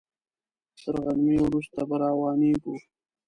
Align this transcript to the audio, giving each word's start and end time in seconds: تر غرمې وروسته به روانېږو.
تر 0.83 0.95
غرمې 1.03 1.37
وروسته 1.45 1.79
به 1.89 1.95
روانېږو. 2.03 2.75